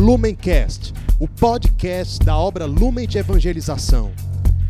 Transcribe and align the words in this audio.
Lumencast, 0.00 0.94
o 1.20 1.28
podcast 1.28 2.24
da 2.24 2.34
obra 2.34 2.64
Lumen 2.64 3.06
de 3.06 3.18
Evangelização. 3.18 4.10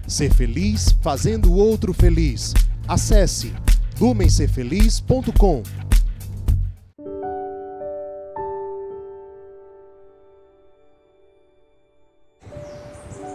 Ser 0.04 0.34
feliz 0.34 0.90
fazendo 1.00 1.52
o 1.52 1.56
outro 1.56 1.94
feliz. 1.94 2.52
Acesse 2.88 3.54
lumencerfeliz.com. 4.00 5.62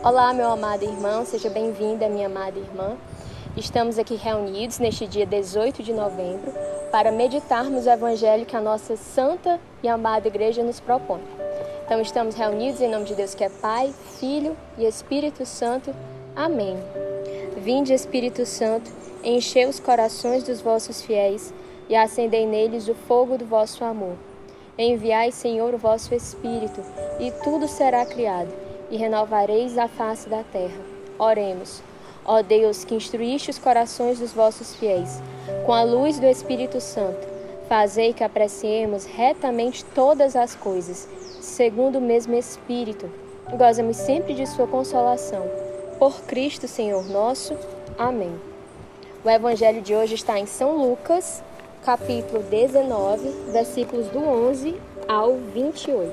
Olá, 0.04 0.34
meu 0.34 0.52
amado 0.52 0.84
irmão, 0.84 1.25
seja 1.25 1.50
bem-vinda, 1.50 2.09
minha 2.09 2.27
amada 2.27 2.59
irmã. 2.59 2.98
Estamos 3.55 3.98
aqui 3.98 4.16
reunidos 4.16 4.80
neste 4.80 5.07
dia 5.07 5.25
18 5.25 5.82
de 5.82 5.93
novembro 5.93 6.52
para 6.91 7.09
meditarmos 7.09 7.86
o 7.86 7.89
evangelho 7.89 8.46
que 8.46 8.57
a 8.57 8.62
nossa 8.62 8.98
santa 8.98 9.62
e 9.82 9.88
amada 9.88 10.27
igreja 10.27 10.62
nos 10.62 10.82
propõe. 10.82 11.34
Então, 11.86 12.02
estamos 12.02 12.33
reunidos 12.33 12.81
em 12.81 12.89
nome 12.89 13.05
de 13.05 13.13
Deus 13.13 13.36
que 13.36 13.43
é 13.43 13.50
Pai, 13.50 13.93
Filho 14.19 14.57
e 14.75 14.87
Espírito 14.87 15.46
Santo. 15.46 15.93
Amém. 16.36 16.75
Vinde, 17.57 17.93
Espírito 17.93 18.43
Santo, 18.43 18.91
enchei 19.23 19.68
os 19.68 19.79
corações 19.79 20.43
dos 20.43 20.61
vossos 20.61 21.04
fiéis 21.04 21.54
e 21.87 21.96
acendei 21.96 22.47
neles 22.47 22.87
o 22.87 22.96
fogo 22.96 23.37
do 23.37 23.46
vosso 23.46 23.83
amor. 23.83 24.15
Enviai, 24.75 25.32
Senhor, 25.32 25.75
o 25.75 25.77
vosso 25.77 26.15
Espírito, 26.15 26.82
e 27.19 27.29
tudo 27.43 27.68
será 27.68 28.04
criado, 28.04 28.52
e 28.89 28.97
renovareis 28.97 29.77
a 29.77 29.88
face 29.88 30.27
da 30.27 30.41
terra. 30.41 30.82
Oremos. 31.19 31.83
Ó 32.25 32.41
Deus, 32.41 32.83
que 32.83 32.95
instruíste 32.95 33.52
os 33.52 33.59
corações 33.59 34.17
dos 34.17 34.33
vossos 34.33 34.73
fiéis, 34.73 35.22
com 35.67 35.72
a 35.72 35.83
luz 35.83 36.19
do 36.19 36.25
Espírito 36.25 36.81
Santo, 36.81 37.27
fazei 37.69 38.11
que 38.11 38.23
apreciemos 38.23 39.05
retamente 39.05 39.86
todas 39.86 40.36
as 40.36 40.55
coisas, 40.55 41.08
segundo 41.45 41.99
o 41.99 42.02
mesmo 42.02 42.33
Espírito, 42.33 43.09
gozemos 43.58 43.97
sempre 43.97 44.33
de 44.33 44.45
Sua 44.47 44.67
consolação. 44.67 45.43
Por 45.99 46.21
Cristo, 46.23 46.67
Senhor 46.67 47.07
nosso. 47.09 47.55
Amém. 47.97 48.33
O 49.23 49.29
Evangelho 49.29 49.81
de 49.81 49.95
hoje 49.95 50.15
está 50.15 50.39
em 50.39 50.45
São 50.45 50.75
Lucas, 50.75 51.43
capítulo 51.83 52.43
19, 52.43 53.29
versículos 53.52 54.07
do 54.07 54.19
11 54.19 54.75
ao 55.07 55.35
28. 55.35 56.11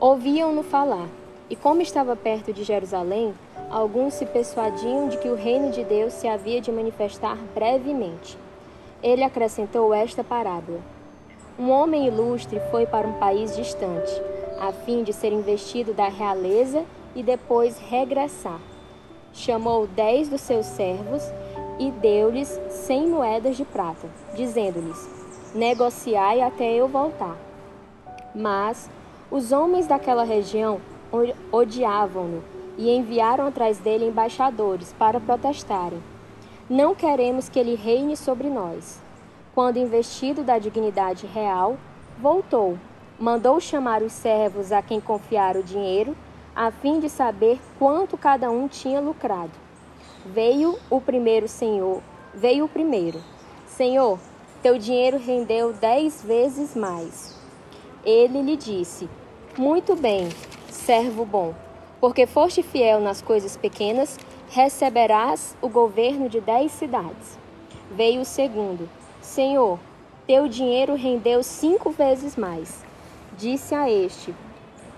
Ouviam-no 0.00 0.62
falar, 0.62 1.08
e 1.48 1.54
como 1.54 1.82
estava 1.82 2.16
perto 2.16 2.52
de 2.52 2.64
Jerusalém, 2.64 3.34
alguns 3.70 4.14
se 4.14 4.26
persuadiam 4.26 5.08
de 5.08 5.18
que 5.18 5.28
o 5.28 5.36
reino 5.36 5.70
de 5.70 5.84
Deus 5.84 6.14
se 6.14 6.26
havia 6.26 6.60
de 6.60 6.72
manifestar 6.72 7.36
brevemente. 7.54 8.36
Ele 9.02 9.22
acrescentou 9.22 9.94
esta 9.94 10.24
parábola: 10.24 10.80
Um 11.58 11.70
homem 11.70 12.06
ilustre 12.06 12.60
foi 12.70 12.86
para 12.86 13.06
um 13.06 13.12
país 13.14 13.54
distante, 13.54 14.10
a 14.58 14.72
fim 14.72 15.02
de 15.02 15.12
ser 15.12 15.32
investido 15.32 15.92
da 15.92 16.08
realeza 16.08 16.82
e 17.14 17.22
depois 17.22 17.78
regressar. 17.78 18.58
Chamou 19.34 19.86
dez 19.86 20.28
dos 20.28 20.40
seus 20.40 20.64
servos 20.64 21.22
e 21.78 21.90
deu-lhes 21.90 22.58
cem 22.70 23.06
moedas 23.06 23.56
de 23.56 23.64
prata, 23.64 24.08
dizendo-lhes: 24.34 25.08
Negociai 25.54 26.40
até 26.40 26.72
eu 26.72 26.88
voltar. 26.88 27.36
Mas 28.34 28.88
os 29.30 29.52
homens 29.52 29.86
daquela 29.86 30.24
região 30.24 30.80
odiavam-no 31.52 32.42
e 32.78 32.90
enviaram 32.90 33.46
atrás 33.46 33.78
dele 33.78 34.06
embaixadores 34.06 34.94
para 34.98 35.20
protestarem: 35.20 36.02
Não 36.68 36.94
queremos 36.94 37.50
que 37.50 37.58
ele 37.58 37.74
reine 37.74 38.16
sobre 38.16 38.48
nós. 38.48 39.02
Quando 39.54 39.78
investido 39.78 40.42
da 40.42 40.58
dignidade 40.58 41.26
real, 41.26 41.76
voltou, 42.18 42.78
mandou 43.18 43.60
chamar 43.60 44.02
os 44.02 44.12
servos 44.12 44.72
a 44.72 44.82
quem 44.82 45.00
confiara 45.00 45.60
o 45.60 45.62
dinheiro, 45.62 46.16
a 46.54 46.70
fim 46.70 47.00
de 47.00 47.08
saber 47.08 47.60
quanto 47.78 48.16
cada 48.16 48.50
um 48.50 48.68
tinha 48.68 49.00
lucrado. 49.00 49.52
Veio 50.24 50.78
o 50.88 51.00
primeiro 51.00 51.48
senhor, 51.48 52.02
veio 52.34 52.64
o 52.64 52.68
primeiro. 52.68 53.20
Senhor, 53.66 54.18
teu 54.62 54.78
dinheiro 54.78 55.18
rendeu 55.18 55.72
dez 55.72 56.22
vezes 56.22 56.74
mais. 56.74 57.38
Ele 58.04 58.42
lhe 58.42 58.56
disse: 58.56 59.08
Muito 59.58 59.96
bem, 59.96 60.28
servo 60.68 61.24
bom 61.24 61.54
porque 62.02 62.26
foste 62.26 62.64
fiel 62.64 62.98
nas 62.98 63.22
coisas 63.22 63.56
pequenas, 63.56 64.18
receberás 64.50 65.56
o 65.62 65.68
governo 65.68 66.28
de 66.28 66.40
dez 66.40 66.72
cidades. 66.72 67.38
Veio 67.92 68.22
o 68.22 68.24
segundo: 68.24 68.88
Senhor, 69.22 69.78
teu 70.26 70.48
dinheiro 70.48 70.96
rendeu 70.96 71.44
cinco 71.44 71.90
vezes 71.90 72.36
mais. 72.36 72.84
Disse 73.38 73.72
a 73.72 73.88
este: 73.88 74.34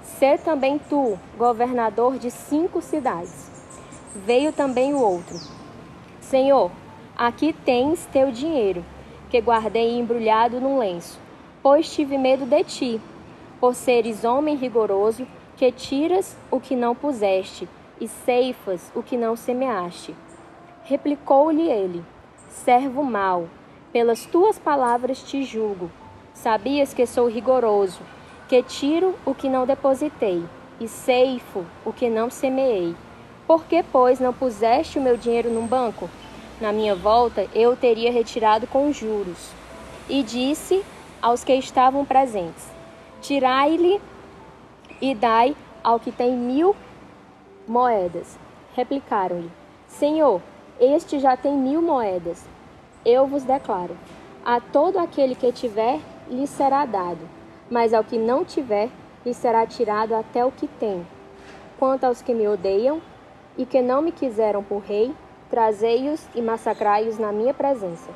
Sê 0.03 0.39
também 0.39 0.79
tu 0.79 1.19
governador 1.37 2.19
de 2.19 2.31
cinco 2.31 2.81
cidades. 2.81 3.51
Veio 4.25 4.51
também 4.51 4.95
o 4.95 4.99
outro: 4.99 5.39
Senhor, 6.23 6.71
aqui 7.15 7.53
tens 7.53 8.07
teu 8.07 8.33
dinheiro, 8.33 8.83
que 9.29 9.39
guardei 9.43 9.99
embrulhado 9.99 10.59
num 10.59 10.79
lenço, 10.79 11.21
pois 11.63 11.93
tive 11.93 12.17
medo 12.17 12.47
de 12.47 12.65
ti, 12.65 13.01
por 13.61 13.75
seres 13.75 14.25
homem 14.25 14.57
rigoroso 14.57 15.27
que 15.55 15.71
tiras 15.71 16.35
o 16.51 16.59
que 16.59 16.75
não 16.75 16.95
puseste 16.95 17.69
e 18.01 18.09
ceifas 18.09 18.91
o 18.95 19.03
que 19.03 19.19
não 19.19 19.37
semeaste. 19.37 20.15
Replicou-lhe 20.83 21.69
ele: 21.69 22.03
Servo 22.49 23.05
mau, 23.05 23.49
pelas 23.95 24.27
tuas 24.27 24.59
palavras 24.59 25.23
te 25.23 25.45
julgo. 25.45 25.89
Sabias 26.35 26.93
que 26.93 27.07
sou 27.07 27.29
rigoroso, 27.29 28.01
que 28.49 28.61
tiro 28.61 29.15
o 29.25 29.33
que 29.33 29.49
não 29.49 29.65
depositei 29.65 30.43
e 30.81 30.89
ceifo 30.89 31.65
o 31.85 31.93
que 31.93 32.11
não 32.11 32.29
semeei. 32.29 32.97
Por 33.47 33.65
que, 33.67 33.85
pois, 33.85 34.19
não 34.19 34.33
puseste 34.33 34.99
o 34.99 35.01
meu 35.01 35.17
dinheiro 35.17 35.49
num 35.49 35.65
banco? 35.65 36.11
Na 36.61 36.73
minha 36.73 36.97
volta 36.97 37.47
eu 37.55 37.77
teria 37.77 38.11
retirado 38.11 38.67
com 38.67 38.93
juros. 38.93 39.53
E 40.09 40.25
disse 40.25 40.85
aos 41.23 41.45
que 41.45 41.55
estavam 41.55 42.05
presentes: 42.05 42.69
Tirai-lhe 43.23 44.01
e 45.01 45.15
dai 45.15 45.57
ao 45.85 46.01
que 46.01 46.11
tem 46.11 46.33
mil 46.33 46.75
moedas. 47.65 48.37
Replicaram-lhe: 48.75 49.53
Senhor, 49.87 50.43
este 50.81 51.21
já 51.21 51.37
tem 51.37 51.53
mil 51.57 51.81
moedas. 51.81 52.54
Eu 53.05 53.27
vos 53.27 53.43
declaro: 53.43 53.97
a 54.45 54.61
todo 54.61 54.99
aquele 54.99 55.35
que 55.35 55.53
tiver, 55.53 56.01
lhe 56.29 56.47
será 56.47 56.87
dado, 56.87 57.29
mas 57.71 57.93
ao 57.93 58.05
que 58.05 58.19
não 58.19 58.45
tiver, 58.45 58.89
lhe 59.25 59.35
será 59.35 59.67
tirado 59.67 60.15
até 60.15 60.45
o 60.45 60.51
que 60.51 60.67
tem. 60.67 61.07
Quanto 61.79 62.05
aos 62.05 62.23
que 62.23 62.35
me 62.35 62.47
odeiam 62.47 63.01
e 63.57 63.67
que 63.67 63.83
não 63.83 64.03
me 64.03 64.13
quiseram 64.13 64.63
por 64.63 64.83
rei, 64.83 65.15
trazei-os 65.51 66.27
e 66.35 66.43
massacrai-os 66.43 67.19
na 67.19 67.33
minha 67.33 67.55
presença. 67.55 68.11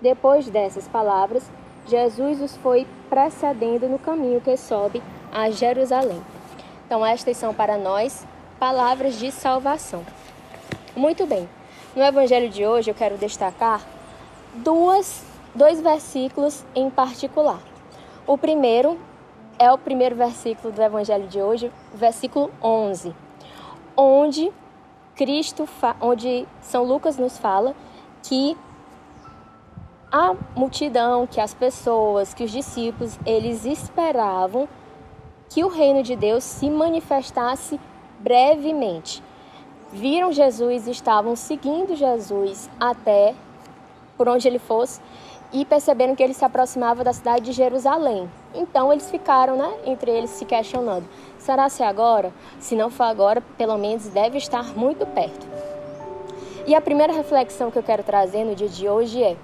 Depois 0.00 0.48
dessas 0.48 0.88
palavras, 0.88 1.50
Jesus 1.86 2.40
os 2.40 2.56
foi 2.56 2.86
precedendo 3.08 3.88
no 3.88 3.98
caminho 3.98 4.40
que 4.40 4.56
sobe 4.56 5.02
a 5.32 5.50
Jerusalém. 5.50 6.22
Então, 6.86 7.04
estas 7.04 7.36
são 7.36 7.54
para 7.54 7.76
nós 7.76 8.26
palavras 8.58 9.18
de 9.18 9.30
salvação. 9.30 10.04
Muito 10.94 11.26
bem. 11.26 11.48
No 11.94 12.02
evangelho 12.02 12.48
de 12.48 12.66
hoje, 12.66 12.90
eu 12.90 12.94
quero 12.94 13.16
destacar 13.16 13.80
duas, 14.54 15.24
dois 15.54 15.80
versículos 15.80 16.64
em 16.74 16.90
particular. 16.90 17.60
O 18.26 18.36
primeiro 18.36 18.98
é 19.58 19.70
o 19.72 19.78
primeiro 19.78 20.14
versículo 20.16 20.72
do 20.72 20.82
evangelho 20.82 21.26
de 21.26 21.40
hoje, 21.40 21.72
versículo 21.94 22.50
11, 22.62 23.14
onde 23.96 24.52
Cristo, 25.14 25.68
onde 26.00 26.46
São 26.60 26.84
Lucas 26.84 27.16
nos 27.18 27.38
fala 27.38 27.74
que 28.22 28.56
a 30.10 30.34
multidão, 30.54 31.26
que 31.26 31.40
as 31.40 31.54
pessoas, 31.54 32.34
que 32.34 32.44
os 32.44 32.50
discípulos, 32.50 33.18
eles 33.24 33.64
esperavam 33.64 34.68
que 35.48 35.64
o 35.64 35.68
reino 35.68 36.02
de 36.02 36.16
Deus 36.16 36.44
se 36.44 36.68
manifestasse 36.68 37.80
brevemente. 38.18 39.22
Viram 39.92 40.32
Jesus, 40.32 40.86
estavam 40.86 41.36
seguindo 41.36 41.94
Jesus 41.94 42.70
até 42.80 43.34
por 44.22 44.28
onde 44.28 44.46
ele 44.46 44.60
fosse 44.60 45.00
e 45.52 45.64
perceberam 45.64 46.14
que 46.14 46.22
ele 46.22 46.32
se 46.32 46.44
aproximava 46.44 47.02
da 47.02 47.12
cidade 47.12 47.46
de 47.46 47.50
Jerusalém. 47.50 48.30
Então 48.54 48.92
eles 48.92 49.10
ficaram, 49.10 49.56
né, 49.56 49.68
entre 49.84 50.12
eles 50.12 50.30
se 50.30 50.44
questionando: 50.44 51.04
será 51.40 51.68
se 51.68 51.82
agora? 51.82 52.32
Se 52.60 52.76
não 52.76 52.88
for 52.88 53.02
agora, 53.02 53.42
pelo 53.58 53.76
menos 53.76 54.06
deve 54.06 54.38
estar 54.38 54.78
muito 54.78 55.04
perto. 55.06 55.44
E 56.68 56.72
a 56.72 56.80
primeira 56.80 57.12
reflexão 57.12 57.68
que 57.68 57.76
eu 57.76 57.82
quero 57.82 58.04
trazer 58.04 58.44
no 58.44 58.54
dia 58.54 58.68
de 58.68 58.88
hoje 58.88 59.20
é: 59.20 59.36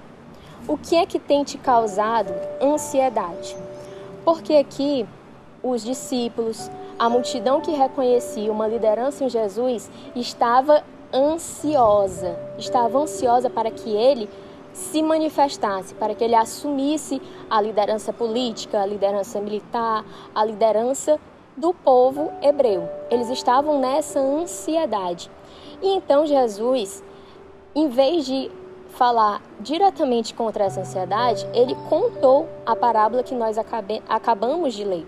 o 0.65 0.77
que 0.77 0.95
é 0.95 1.05
que 1.05 1.19
tem 1.19 1.43
te 1.43 1.57
causado 1.57 2.33
ansiedade? 2.61 3.57
Porque 4.23 4.55
aqui 4.55 5.05
os 5.61 5.83
discípulos, 5.83 6.71
a 6.97 7.09
multidão 7.09 7.59
que 7.59 7.71
reconhecia 7.71 8.49
uma 8.49 8.65
liderança 8.65 9.25
em 9.25 9.29
Jesus 9.29 9.91
estava 10.15 10.85
ansiosa, 11.13 12.39
estava 12.57 12.97
ansiosa 12.97 13.49
para 13.49 13.69
que 13.69 13.89
ele 13.89 14.29
se 14.73 15.01
manifestasse, 15.01 15.93
para 15.93 16.15
que 16.15 16.23
ele 16.23 16.35
assumisse 16.35 17.21
a 17.49 17.61
liderança 17.61 18.13
política, 18.13 18.81
a 18.81 18.85
liderança 18.85 19.39
militar, 19.41 20.05
a 20.33 20.45
liderança 20.45 21.19
do 21.55 21.73
povo 21.73 22.31
hebreu. 22.41 22.89
Eles 23.09 23.29
estavam 23.29 23.79
nessa 23.79 24.19
ansiedade. 24.19 25.29
E 25.81 25.89
então 25.89 26.25
Jesus, 26.25 27.03
em 27.75 27.89
vez 27.89 28.25
de 28.25 28.51
falar 28.89 29.41
diretamente 29.59 30.33
contra 30.33 30.65
essa 30.65 30.81
ansiedade, 30.81 31.47
ele 31.53 31.75
contou 31.89 32.47
a 32.65 32.75
parábola 32.75 33.23
que 33.23 33.35
nós 33.35 33.57
acabe, 33.57 34.01
acabamos 34.07 34.73
de 34.73 34.83
ler. 34.83 35.07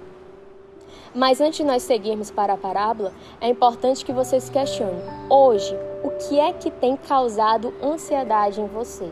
Mas 1.14 1.42
antes 1.42 1.58
de 1.58 1.64
nós 1.66 1.84
seguirmos 1.84 2.32
para 2.32 2.54
a 2.54 2.58
parábola, 2.58 3.12
é 3.40 3.50
importante 3.50 4.06
que 4.06 4.14
você 4.14 4.40
se 4.40 4.50
questione: 4.52 5.02
hoje, 5.30 5.78
o 6.04 6.10
que 6.12 6.40
é 6.40 6.54
que 6.54 6.72
tem 6.72 6.96
causado 6.96 7.74
ansiedade 7.84 8.62
em 8.62 8.68
você? 8.68 9.12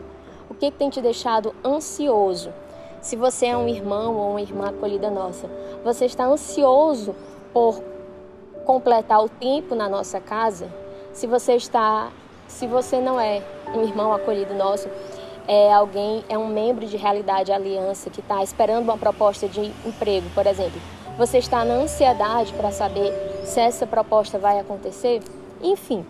Que, 0.60 0.70
que 0.70 0.76
tem 0.76 0.90
te 0.90 1.00
deixado 1.00 1.54
ansioso? 1.64 2.52
Se 3.00 3.16
você 3.16 3.46
é 3.46 3.56
um 3.56 3.66
irmão 3.66 4.14
ou 4.14 4.30
uma 4.32 4.42
irmã 4.42 4.68
acolhida 4.68 5.10
nossa, 5.10 5.48
você 5.82 6.04
está 6.04 6.26
ansioso 6.26 7.16
por 7.50 7.82
completar 8.66 9.24
o 9.24 9.28
tempo 9.30 9.74
na 9.74 9.88
nossa 9.88 10.20
casa? 10.20 10.70
Se 11.14 11.26
você 11.26 11.54
está, 11.54 12.10
se 12.46 12.66
você 12.66 13.00
não 13.00 13.18
é 13.18 13.42
um 13.74 13.82
irmão 13.82 14.12
acolhido 14.12 14.52
nosso, 14.52 14.86
é 15.48 15.72
alguém, 15.72 16.22
é 16.28 16.36
um 16.36 16.48
membro 16.48 16.84
de 16.84 16.98
Realidade 16.98 17.50
Aliança 17.50 18.10
que 18.10 18.20
está 18.20 18.42
esperando 18.42 18.84
uma 18.84 18.98
proposta 18.98 19.48
de 19.48 19.72
emprego, 19.86 20.28
por 20.34 20.46
exemplo, 20.46 20.78
você 21.16 21.38
está 21.38 21.64
na 21.64 21.74
ansiedade 21.74 22.52
para 22.52 22.70
saber 22.70 23.12
se 23.44 23.58
essa 23.58 23.86
proposta 23.86 24.38
vai 24.38 24.60
acontecer? 24.60 25.22
Enfim, 25.62 26.04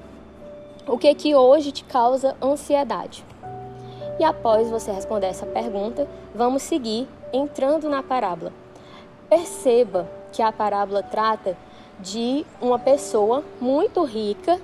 o 0.88 0.98
que 0.98 1.14
que 1.14 1.36
hoje 1.36 1.70
te 1.70 1.84
causa 1.84 2.36
ansiedade? 2.42 3.29
E 4.20 4.24
após 4.24 4.68
você 4.68 4.92
responder 4.92 5.28
essa 5.28 5.46
pergunta, 5.46 6.06
vamos 6.34 6.62
seguir 6.62 7.08
entrando 7.32 7.88
na 7.88 8.02
parábola. 8.02 8.52
Perceba 9.30 10.06
que 10.30 10.42
a 10.42 10.52
parábola 10.52 11.02
trata 11.02 11.56
de 11.98 12.44
uma 12.60 12.78
pessoa 12.78 13.42
muito 13.58 14.04
rica 14.04 14.60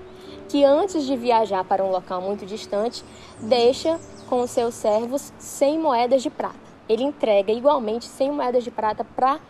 que 0.50 0.62
antes 0.62 1.06
de 1.06 1.16
viajar 1.16 1.64
para 1.64 1.82
um 1.82 1.90
local 1.90 2.20
muito 2.20 2.44
distante, 2.44 3.02
deixa 3.40 3.98
com 4.28 4.46
seus 4.46 4.74
servos 4.74 5.32
100 5.38 5.78
moedas 5.78 6.22
de 6.22 6.28
prata. 6.28 6.54
Ele 6.86 7.04
entrega 7.04 7.50
igualmente 7.50 8.04
100 8.04 8.32
moedas 8.32 8.62
de 8.62 8.70
prata 8.70 9.04
para 9.16 9.40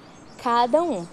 cada 0.40 0.84
um. 0.84 1.04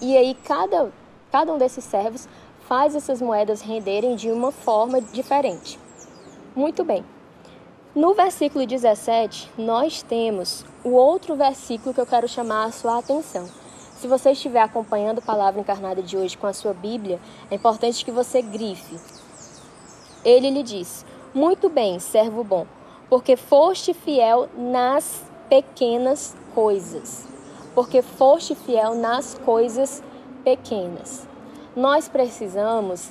E 0.00 0.16
aí 0.16 0.36
cada, 0.44 0.92
cada 1.32 1.52
um 1.52 1.58
desses 1.58 1.82
servos 1.82 2.28
faz 2.68 2.94
essas 2.94 3.20
moedas 3.20 3.62
renderem 3.62 4.14
de 4.14 4.30
uma 4.30 4.52
forma 4.52 5.00
diferente. 5.00 5.76
Muito 6.54 6.84
bem. 6.84 7.04
No 7.94 8.14
versículo 8.14 8.66
17, 8.66 9.50
nós 9.58 10.02
temos 10.02 10.64
o 10.82 10.90
outro 10.90 11.36
versículo 11.36 11.94
que 11.94 12.00
eu 12.00 12.06
quero 12.06 12.26
chamar 12.26 12.64
a 12.64 12.72
sua 12.72 12.98
atenção. 12.98 13.48
Se 13.96 14.08
você 14.08 14.32
estiver 14.32 14.62
acompanhando 14.62 15.18
a 15.18 15.22
palavra 15.22 15.60
encarnada 15.60 16.02
de 16.02 16.16
hoje 16.16 16.36
com 16.36 16.46
a 16.46 16.52
sua 16.52 16.72
Bíblia, 16.72 17.20
é 17.50 17.54
importante 17.54 18.04
que 18.04 18.10
você 18.10 18.40
grife. 18.42 18.98
Ele 20.24 20.50
lhe 20.50 20.62
diz: 20.62 21.04
Muito 21.34 21.68
bem, 21.68 21.98
servo 21.98 22.42
bom, 22.42 22.66
porque 23.08 23.36
foste 23.36 23.92
fiel 23.92 24.48
nas 24.56 25.22
pequenas 25.48 26.34
coisas 26.54 27.32
porque 27.74 28.02
foste 28.02 28.54
fiel 28.54 28.94
nas 28.94 29.34
coisas 29.44 30.02
pequenas. 30.44 31.26
Nós 31.74 32.08
precisamos 32.08 33.10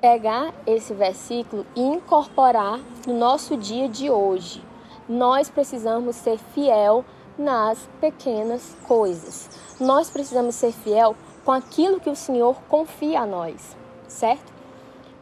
pegar 0.00 0.54
esse 0.66 0.94
versículo 0.94 1.66
e 1.76 1.82
incorporar 1.82 2.80
no 3.06 3.18
nosso 3.18 3.56
dia 3.56 3.88
de 3.88 4.10
hoje. 4.10 4.62
Nós 5.08 5.50
precisamos 5.50 6.16
ser 6.16 6.38
fiel 6.54 7.04
nas 7.36 7.88
pequenas 8.00 8.76
coisas. 8.86 9.50
Nós 9.78 10.08
precisamos 10.08 10.54
ser 10.54 10.72
fiel 10.72 11.14
com 11.44 11.52
aquilo 11.52 12.00
que 12.00 12.10
o 12.10 12.16
Senhor 12.16 12.56
confia 12.68 13.20
a 13.20 13.26
nós, 13.26 13.76
certo? 14.08 14.52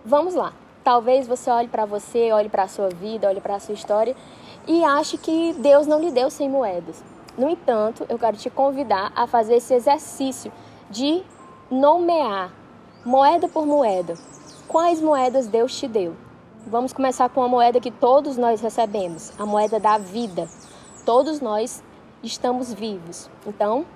Vamos 0.04 0.34
lá. 0.34 0.52
Talvez 0.84 1.26
você 1.26 1.50
olhe 1.50 1.68
para 1.68 1.84
você, 1.84 2.32
olhe 2.32 2.48
para 2.48 2.62
a 2.62 2.68
sua 2.68 2.88
vida, 2.88 3.28
olhe 3.28 3.40
para 3.40 3.56
a 3.56 3.60
sua 3.60 3.74
história 3.74 4.16
e 4.66 4.84
ache 4.84 5.18
que 5.18 5.52
Deus 5.54 5.86
não 5.86 6.00
lhe 6.00 6.10
deu 6.10 6.30
100 6.30 6.48
moedas. 6.48 7.02
No 7.36 7.48
entanto, 7.48 8.06
eu 8.08 8.18
quero 8.18 8.36
te 8.36 8.50
convidar 8.50 9.12
a 9.14 9.26
fazer 9.26 9.56
esse 9.56 9.74
exercício 9.74 10.52
de 10.90 11.22
nomear, 11.70 12.52
moeda 13.04 13.48
por 13.48 13.66
moeda, 13.66 14.14
quais 14.68 15.00
moedas 15.00 15.48
Deus 15.48 15.76
te 15.76 15.88
deu. 15.88 16.14
Vamos 16.66 16.92
começar 16.92 17.28
com 17.30 17.42
a 17.42 17.48
moeda 17.48 17.80
que 17.80 17.90
todos 17.90 18.36
nós 18.36 18.60
recebemos, 18.60 19.32
a 19.38 19.46
moeda 19.46 19.80
da 19.80 19.98
vida. 19.98 20.46
Todos 21.04 21.40
nós 21.40 21.82
estamos 22.22 22.72
vivos. 22.72 23.30
Então, 23.46 23.86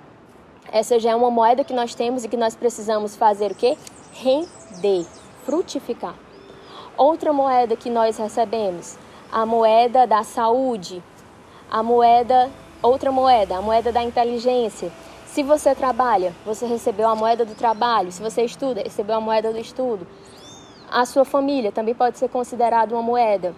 essa 0.73 0.99
já 0.99 1.11
é 1.11 1.15
uma 1.15 1.31
moeda 1.31 1.63
que 1.63 1.75
nós 1.75 1.95
temos 1.95 2.25
e 2.25 2.29
que 2.29 2.37
nós 2.37 2.57
precisamos 2.57 3.15
fazer 3.15 3.53
o 3.53 3.55
quê? 3.55 3.77
Render, 4.13 5.07
frutificar. 5.45 6.15
Outra 6.97 7.33
moeda 7.33 7.77
que 7.77 7.91
nós 7.91 8.17
recebemos, 8.17 8.97
a 9.31 9.45
moeda 9.45 10.07
da 10.07 10.23
saúde, 10.23 11.03
a 11.71 11.83
moeda 11.83 12.51
Outra 12.83 13.13
moeda, 13.13 13.59
a 13.59 13.63
moeda 13.63 13.93
da 13.93 14.03
inteligência. 14.03 14.91
Se 15.25 15.45
você 15.45 15.73
trabalha, 15.73 16.35
você 16.45 16.67
recebeu 16.67 17.09
a 17.09 17.15
moeda 17.15 17.45
do 17.45 17.55
trabalho. 17.55 18.11
Se 18.11 18.21
você 18.21 18.43
estuda, 18.43 18.83
recebeu 18.83 19.15
a 19.15 19.21
moeda 19.21 19.53
do 19.53 19.59
estudo. 19.59 20.05
A 20.95 21.07
sua 21.07 21.25
família 21.25 21.73
também 21.73 21.95
pode 21.95 22.19
ser 22.19 22.29
considerada 22.29 22.95
uma 22.95 23.03
moeda. 23.03 23.55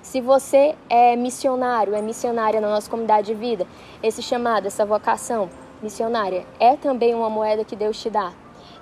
Se 0.00 0.22
você 0.22 0.74
é 0.88 1.14
missionário, 1.14 1.94
é 1.94 2.00
missionária 2.00 2.62
na 2.62 2.70
nossa 2.70 2.90
comunidade 2.90 3.26
de 3.26 3.34
vida, 3.34 3.66
esse 4.02 4.22
chamado, 4.22 4.66
essa 4.66 4.86
vocação 4.86 5.50
missionária 5.82 6.46
é 6.58 6.74
também 6.74 7.14
uma 7.14 7.28
moeda 7.28 7.62
que 7.62 7.76
Deus 7.76 8.00
te 8.00 8.08
dá. 8.08 8.32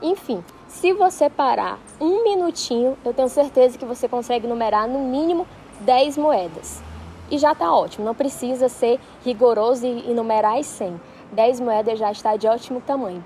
Enfim, 0.01 0.45
se 0.69 0.93
você 0.93 1.29
parar 1.29 1.81
um 2.01 2.23
minutinho, 2.23 2.97
eu 3.05 3.13
tenho 3.13 3.29
certeza 3.29 3.77
que 3.77 3.85
você 3.85 4.07
consegue 4.07 4.47
numerar 4.47 4.87
no 4.87 5.01
mínimo 5.01 5.45
10 5.81 6.17
moedas 6.17 6.81
e 7.29 7.39
já 7.39 7.51
está 7.51 7.75
ótimo. 7.75 8.05
Não 8.05 8.15
precisa 8.15 8.69
ser 8.69 9.01
rigoroso 9.25 9.85
e 9.85 10.15
numerar 10.15 10.59
as 10.59 10.67
100. 10.67 11.01
10 11.33 11.59
moedas 11.59 11.99
já 11.99 12.13
está 12.13 12.37
de 12.37 12.47
ótimo 12.47 12.81
tamanho. 12.81 13.25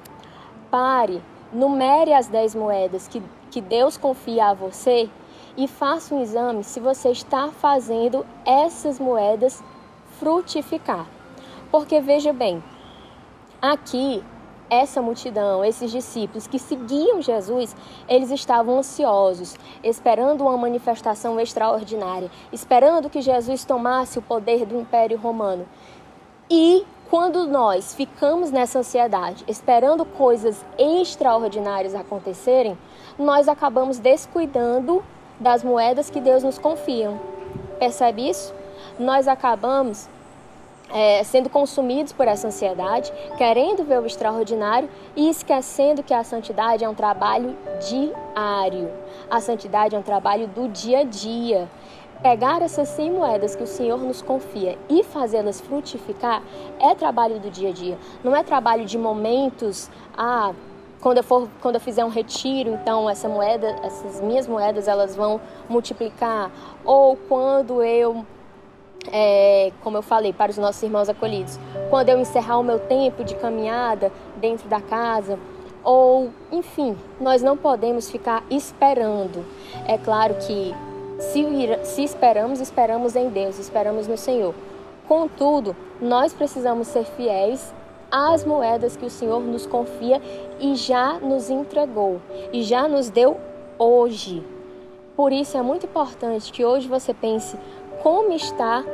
Pare, 0.71 1.23
numere 1.53 2.15
as 2.15 2.29
10 2.29 2.55
moedas 2.55 3.07
que, 3.07 3.23
que 3.49 3.61
Deus 3.61 3.97
confia 3.97 4.47
a 4.47 4.55
você 4.55 5.09
e 5.57 5.67
faça 5.67 6.15
um 6.15 6.23
exame 6.23 6.63
se 6.63 6.79
você 6.79 7.11
está 7.11 7.49
fazendo 7.49 8.25
essas 8.45 9.01
moedas 9.01 9.63
frutificar. 10.19 11.07
Porque 11.71 12.01
veja 12.01 12.33
bem, 12.33 12.63
aqui 13.61 14.23
essa 14.71 15.01
multidão, 15.01 15.65
esses 15.65 15.91
discípulos 15.91 16.47
que 16.47 16.59
seguiam 16.59 17.23
Jesus, 17.23 17.75
eles 18.09 18.31
estavam 18.31 18.79
ansiosos, 18.79 19.57
esperando 19.83 20.43
uma 20.43 20.57
manifestação 20.57 21.41
extraordinária, 21.41 22.31
esperando 22.53 23.11
que 23.11 23.23
Jesus 23.23 23.65
tomasse 23.65 24.19
o 24.19 24.23
poder 24.23 24.67
do 24.67 24.79
Império 24.79 25.19
Romano. 25.19 25.67
E 26.51 26.85
quando 27.11 27.47
nós 27.47 27.95
ficamos 27.95 28.51
nessa 28.51 28.81
ansiedade, 28.81 29.45
esperando 29.49 30.05
coisas 30.05 30.65
extraordinárias 30.79 31.95
acontecerem, 31.95 32.77
nós 33.19 33.49
acabamos 33.49 33.99
descuidando 33.99 35.03
das 35.41 35.65
moedas 35.65 36.11
que 36.11 36.21
Deus 36.21 36.43
nos 36.43 36.59
confia. 36.59 37.19
Percebe 37.79 38.29
isso? 38.29 38.53
Nós 38.99 39.27
acabamos 39.27 40.09
é, 40.91 41.23
sendo 41.25 41.49
consumidos 41.49 42.13
por 42.13 42.29
essa 42.29 42.49
ansiedade, 42.49 43.13
querendo 43.37 43.85
ver 43.85 44.01
o 44.01 44.07
extraordinário 44.07 44.89
e 45.17 45.29
esquecendo 45.29 46.03
que 46.03 46.15
a 46.15 46.25
santidade 46.25 46.85
é 46.85 46.89
um 46.89 46.95
trabalho 46.95 47.57
diário. 47.89 48.91
A 49.31 49.41
santidade 49.41 49.95
é 49.95 49.99
um 49.99 50.03
trabalho 50.03 50.47
do 50.49 50.69
dia 50.69 51.01
a 51.01 51.05
dia. 51.05 51.69
Pegar 52.23 52.63
essas 52.63 52.89
100 52.89 53.13
moedas 53.13 53.55
que 53.55 53.63
o 53.63 53.67
Senhor 53.67 53.99
nos 54.01 54.21
confia 54.21 54.77
e 54.89 55.05
fazê-las 55.05 55.61
frutificar 55.61 56.43
é 56.81 56.93
trabalho 56.93 57.39
do 57.39 57.49
dia 57.49 57.69
a 57.69 57.73
dia. 57.73 57.97
Não 58.25 58.35
é 58.35 58.43
trabalho 58.43 58.85
de 58.85 58.99
momentos, 58.99 59.89
ah, 60.17 60.53
quando 61.01 61.19
eu 61.19 61.23
for, 61.23 61.49
quando 61.61 61.77
eu 61.77 61.81
fizer 61.81 62.05
um 62.05 62.09
retiro, 62.09 62.71
então 62.71 63.09
essa 63.09 63.29
moeda, 63.29 63.69
essas 63.85 64.21
minhas 64.21 64.49
moedas, 64.49 64.89
elas 64.89 65.15
vão 65.15 65.41
multiplicar. 65.69 66.51
Ou 66.85 67.17
quando 67.17 67.85
eu 67.85 68.27
é, 69.13 69.71
como 69.83 69.97
eu 69.97 70.03
falei, 70.03 70.33
para 70.33 70.51
os 70.51 70.59
nossos 70.59 70.83
irmãos 70.83 71.09
acolhidos, 71.09 71.59
quando 71.89 72.09
eu 72.09 72.19
encerrar 72.19 72.59
o 72.59 72.65
meu 72.65 72.81
tempo 72.81 73.23
de 73.23 73.37
caminhada 73.37 74.13
dentro 74.37 74.69
da 74.69 74.81
casa, 74.81 75.39
ou 75.85 76.31
enfim, 76.51 76.97
nós 77.21 77.43
não 77.43 77.57
podemos 77.57 78.11
ficar 78.11 78.43
esperando. 78.51 79.47
É 79.87 79.97
claro 79.97 80.35
que 80.35 80.75
se, 81.19 81.45
se 81.85 82.03
esperamos, 82.03 82.61
esperamos 82.61 83.17
em 83.17 83.29
Deus, 83.29 83.59
esperamos 83.59 84.07
no 84.07 84.17
Senhor. 84.17 84.55
Contudo, 85.07 85.75
nós 86.01 86.33
precisamos 86.33 86.89
ser 86.89 87.05
fiéis 87.05 87.75
às 88.11 88.45
moedas 88.45 88.97
que 88.97 89.05
o 89.05 89.11
Senhor 89.11 89.41
nos 89.41 89.67
confia 89.67 90.21
e 90.61 90.75
já 90.75 91.19
nos 91.19 91.51
entregou 91.51 92.21
e 92.53 92.63
já 92.63 92.87
nos 92.89 93.11
deu 93.11 93.39
hoje. 93.79 94.45
Por 95.17 95.33
isso 95.33 95.57
é 95.57 95.63
muito 95.63 95.87
importante 95.87 96.53
que 96.53 96.65
hoje 96.65 96.89
você 96.89 97.13
pense 97.13 97.59
como 98.03 98.33
está 98.33 98.85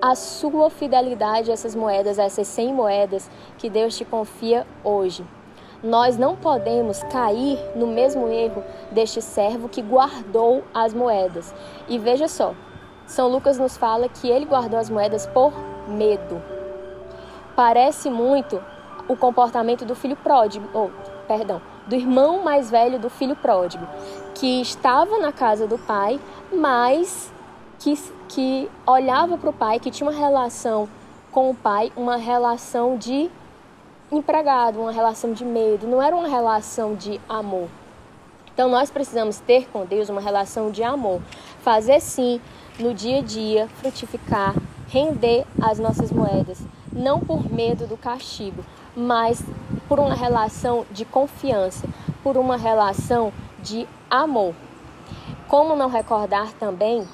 a 0.00 0.14
sua 0.14 0.70
fidelidade 0.70 1.50
a 1.50 1.54
essas 1.54 1.74
moedas, 1.74 2.18
a 2.18 2.24
essas 2.24 2.46
100 2.48 2.72
moedas 2.72 3.30
que 3.56 3.68
Deus 3.68 3.96
te 3.96 4.04
confia 4.04 4.66
hoje. 4.82 5.24
Nós 5.82 6.16
não 6.16 6.34
podemos 6.34 7.02
cair 7.04 7.58
no 7.76 7.86
mesmo 7.86 8.28
erro 8.28 8.64
deste 8.90 9.22
servo 9.22 9.68
que 9.68 9.80
guardou 9.80 10.64
as 10.74 10.92
moedas. 10.92 11.54
E 11.88 11.98
veja 11.98 12.26
só, 12.26 12.52
São 13.06 13.28
Lucas 13.28 13.58
nos 13.58 13.76
fala 13.76 14.08
que 14.08 14.28
ele 14.28 14.44
guardou 14.44 14.78
as 14.78 14.90
moedas 14.90 15.26
por 15.26 15.52
medo. 15.86 16.42
Parece 17.54 18.10
muito 18.10 18.60
o 19.08 19.16
comportamento 19.16 19.84
do 19.84 19.94
filho 19.94 20.16
pródigo, 20.16 20.68
ou, 20.74 20.90
perdão, 21.26 21.62
do 21.86 21.94
irmão 21.94 22.42
mais 22.42 22.70
velho 22.70 22.98
do 22.98 23.08
filho 23.08 23.34
pródigo, 23.34 23.86
que 24.34 24.60
estava 24.60 25.18
na 25.18 25.32
casa 25.32 25.66
do 25.66 25.78
pai, 25.78 26.20
mas 26.52 27.32
que, 27.78 27.94
que 28.28 28.70
olhava 28.86 29.38
para 29.38 29.50
o 29.50 29.52
pai, 29.52 29.80
que 29.80 29.90
tinha 29.90 30.08
uma 30.08 30.16
relação 30.16 30.88
com 31.30 31.50
o 31.50 31.54
pai, 31.54 31.92
uma 31.96 32.16
relação 32.16 32.96
de 32.96 33.30
empregado, 34.10 34.80
uma 34.80 34.92
relação 34.92 35.32
de 35.32 35.44
medo, 35.44 35.86
não 35.86 36.02
era 36.02 36.14
uma 36.16 36.28
relação 36.28 36.94
de 36.94 37.20
amor. 37.28 37.68
Então 38.52 38.68
nós 38.68 38.90
precisamos 38.90 39.38
ter 39.38 39.68
com 39.68 39.84
Deus 39.84 40.08
uma 40.08 40.20
relação 40.20 40.70
de 40.70 40.82
amor, 40.82 41.20
fazer 41.60 42.00
sim 42.00 42.40
no 42.78 42.94
dia 42.94 43.18
a 43.18 43.22
dia 43.22 43.68
frutificar, 43.76 44.54
render 44.88 45.44
as 45.60 45.78
nossas 45.78 46.10
moedas, 46.10 46.58
não 46.92 47.20
por 47.20 47.50
medo 47.52 47.86
do 47.86 47.96
castigo, 47.96 48.64
mas 48.96 49.42
por 49.88 50.00
uma 50.00 50.14
relação 50.14 50.84
de 50.90 51.04
confiança, 51.04 51.86
por 52.22 52.36
uma 52.36 52.56
relação 52.56 53.32
de 53.62 53.86
amor. 54.10 54.54
Como 55.46 55.76
não 55.76 55.88
recordar 55.88 56.52
também 56.54 57.06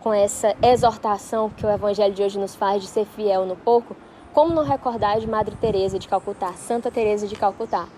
com 0.00 0.12
essa 0.12 0.54
exortação 0.62 1.50
que 1.50 1.64
o 1.64 1.70
evangelho 1.70 2.14
de 2.14 2.22
hoje 2.22 2.38
nos 2.38 2.54
faz 2.54 2.82
de 2.82 2.88
ser 2.88 3.04
fiel 3.06 3.44
no 3.46 3.56
pouco, 3.56 3.96
como 4.36 4.52
não 4.52 4.64
recordar 4.64 5.18
de 5.18 5.26
Madre 5.26 5.56
Teresa 5.56 5.98
de 5.98 6.06
Calcutá, 6.06 6.52
Santa 6.52 6.90
Teresa 6.90 7.26
de 7.26 7.34
Calcutá, 7.34 7.88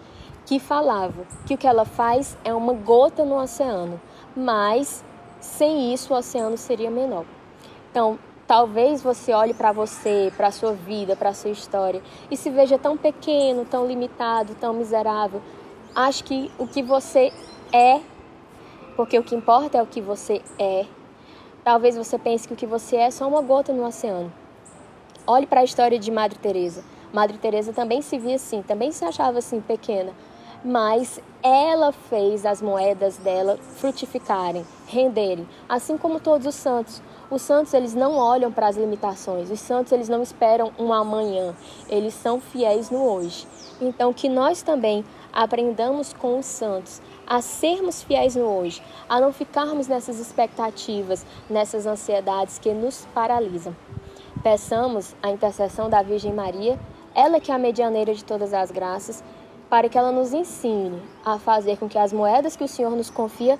que 0.47 0.61
falava 0.61 1.27
que 1.45 1.55
o 1.55 1.59
que 1.59 1.67
ela 1.67 1.85
faz 1.85 2.39
é 2.45 2.55
uma 2.55 2.73
gota 2.75 3.25
no 3.25 3.43
oceano, 3.43 4.01
mas 4.37 5.05
sem 5.41 5.93
isso 5.93 6.15
o 6.15 6.17
oceano 6.17 6.57
seria 6.57 6.93
menor. 6.93 7.25
Então, 7.91 8.21
talvez 8.47 9.03
você 9.03 9.33
olhe 9.33 9.53
para 9.53 9.73
você, 9.73 10.33
para 10.37 10.47
a 10.47 10.53
sua 10.53 10.75
vida, 10.75 11.17
para 11.17 11.31
a 11.31 11.35
sua 11.35 11.51
história 11.51 12.01
e 12.31 12.37
se 12.37 12.51
veja 12.51 12.79
tão 12.79 12.97
pequeno, 12.97 13.65
tão 13.65 13.85
limitado, 13.85 14.55
tão 14.55 14.73
miserável. 14.73 15.43
Acho 15.93 16.23
que 16.23 16.53
o 16.57 16.69
que 16.69 16.85
você 16.85 17.33
é, 17.73 18.01
porque 18.95 19.19
o 19.19 19.25
que 19.25 19.35
importa 19.35 19.79
é 19.79 19.83
o 19.83 19.87
que 19.87 20.01
você 20.01 20.41
é, 20.57 20.87
Talvez 21.65 21.97
você 21.97 22.17
pense 22.17 22.47
que 22.47 22.55
o 22.55 22.57
que 22.57 22.65
você 22.65 22.95
é 22.95 23.07
é 23.07 23.11
só 23.11 23.27
uma 23.27 23.43
gota 23.43 23.73
no 23.73 23.85
oceano. 23.85 24.33
Olhe 25.31 25.47
para 25.47 25.61
a 25.61 25.65
história 25.65 25.99
de 25.99 26.11
Madre 26.11 26.39
Teresa. 26.39 26.83
Madre 27.13 27.37
Teresa 27.37 27.71
também 27.71 28.01
se 28.01 28.19
via 28.19 28.37
assim, 28.37 28.63
também 28.63 28.91
se 28.91 29.05
achava 29.05 29.41
assim 29.41 29.61
pequena, 29.61 30.15
mas 30.65 31.21
ela 31.43 31.93
fez 31.93 32.47
as 32.47 32.63
moedas 32.63 33.19
dela 33.19 33.59
frutificarem, 33.77 34.65
renderem, 34.87 35.47
assim 35.69 35.99
como 35.99 36.19
todos 36.19 36.47
os 36.47 36.55
santos. 36.55 37.03
Os 37.31 37.43
santos 37.43 37.75
eles 37.75 37.93
não 37.95 38.17
olham 38.17 38.51
para 38.51 38.69
as 38.69 38.79
limitações, 38.79 39.51
os 39.51 39.61
santos 39.61 39.93
eles 39.93 40.09
não 40.09 40.23
esperam 40.23 40.73
um 40.79 40.95
amanhã, 40.95 41.55
eles 41.91 42.15
são 42.15 42.41
fiéis 42.41 42.89
no 42.89 43.05
hoje. 43.05 43.47
Então 43.83 44.15
que 44.15 44.31
nós 44.31 44.63
também 44.63 45.05
aprendamos 45.31 46.15
com 46.15 46.39
os 46.39 46.47
santos 46.47 47.03
a 47.27 47.43
sermos 47.43 48.03
fiéis 48.03 48.35
no 48.35 48.47
hoje, 48.47 48.83
a 49.07 49.21
não 49.21 49.31
ficarmos 49.31 49.89
nessas 49.89 50.19
expectativas, 50.19 51.27
nessas 51.51 51.85
ansiedades 51.85 52.59
que 52.59 52.73
nos 52.73 53.07
paralisam. 53.13 53.77
Peçamos 54.43 55.17
a 55.21 55.31
intercessão 55.31 55.91
da 55.91 56.01
Virgem 56.01 56.33
Maria, 56.33 56.79
ela 57.13 57.41
que 57.41 57.51
é 57.51 57.55
a 57.55 57.59
medianeira 57.59 58.15
de 58.15 58.25
todas 58.25 58.55
as 58.55 58.71
graças, 58.71 59.23
para 59.69 59.89
que 59.89 59.99
ela 59.99 60.13
nos 60.13 60.33
ensine 60.33 61.03
a 61.25 61.39
fazer 61.39 61.77
com 61.77 61.89
que 61.89 61.99
as 61.99 62.13
moedas 62.13 62.55
que 62.55 62.63
o 62.63 62.69
Senhor 62.69 62.91
nos 62.93 63.11
confia 63.11 63.59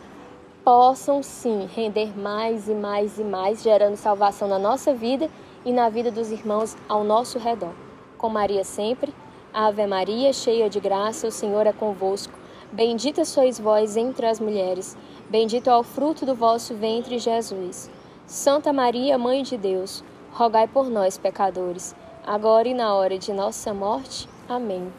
possam 0.65 1.23
sim 1.23 1.69
render 1.75 2.17
mais 2.17 2.69
e 2.69 2.75
mais 2.75 3.19
e 3.19 3.25
mais, 3.25 3.63
gerando 3.63 3.97
salvação 3.97 4.47
na 4.47 4.59
nossa 4.59 4.95
vida 4.95 5.29
e 5.65 5.73
na 5.73 5.89
vida 5.89 6.11
dos 6.11 6.31
irmãos 6.31 6.77
ao 6.89 7.03
nosso 7.03 7.39
redor. 7.39 7.75
Com 8.17 8.29
Maria 8.29 8.63
sempre, 8.63 9.13
Ave 9.53 9.87
Maria, 9.87 10.33
cheia 10.33 10.71
de 10.71 10.79
graça, 10.79 11.27
o 11.27 11.33
Senhor 11.33 11.67
é 11.67 11.73
convosco. 11.73 12.39
Bendita 12.71 13.25
sois 13.25 13.59
vós 13.59 13.97
entre 13.97 14.27
as 14.27 14.39
mulheres, 14.39 14.97
bendito 15.29 15.71
é 15.71 15.77
o 15.77 15.83
fruto 15.83 16.25
do 16.25 16.35
vosso 16.35 16.75
ventre, 16.75 17.19
Jesus. 17.19 17.91
Santa 18.27 18.73
Maria, 18.73 19.17
Mãe 19.17 19.43
de 19.43 19.57
Deus, 19.57 20.05
rogai 20.33 20.69
por 20.69 20.89
nós, 20.89 21.19
pecadores, 21.19 21.95
agora 22.27 22.69
e 22.69 22.75
na 22.75 22.95
hora 22.95 23.19
de 23.19 23.33
nossa 23.33 23.73
morte. 23.73 24.29
Amém. 24.49 24.93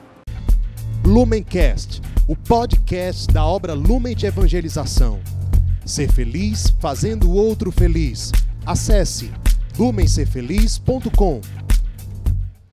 Lumencast, 1.05 2.01
o 2.27 2.36
podcast 2.36 3.27
da 3.33 3.45
obra 3.45 3.74
Lumen 3.74 4.15
de 4.15 4.25
Evangelização. 4.25 5.19
Ser 5.86 6.12
feliz 6.12 6.74
fazendo 6.79 7.29
o 7.29 7.36
outro 7.36 7.71
feliz. 7.71 8.31
Acesse 8.65 9.31
lumencerfeliz.com. 9.77 11.59